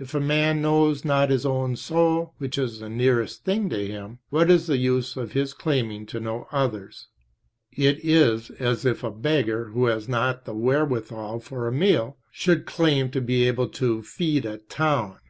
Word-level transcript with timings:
If 0.00 0.16
a 0.16 0.20
man 0.20 0.60
knows 0.60 1.04
not 1.04 1.30
his 1.30 1.46
own 1.46 1.76
soul, 1.76 2.34
which 2.38 2.58
is 2.58 2.80
the 2.80 2.88
nearest 2.88 3.44
thing 3.44 3.70
to 3.70 3.86
him, 3.86 4.18
what 4.28 4.50
is 4.50 4.66
the 4.66 4.78
use 4.78 5.16
of 5.16 5.30
his 5.30 5.54
claiming 5.54 6.06
to 6.06 6.18
know 6.18 6.48
others? 6.50 7.06
It 7.70 8.04
is 8.04 8.50
as 8.50 8.84
if 8.84 9.04
a 9.04 9.12
beggar 9.12 9.66
who 9.66 9.84
has 9.84 10.08
not 10.08 10.44
the 10.44 10.54
wherewithal 10.54 11.38
for 11.38 11.68
a 11.68 11.72
meal 11.72 12.16
should 12.32 12.66
claim 12.66 13.12
to 13.12 13.20
be 13.20 13.44
able 13.46 13.68
to, 13.68 14.02
feed 14.02 14.44
a 14.44 14.58
town. 14.58 15.20